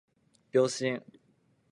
[0.49, 0.99] 秒針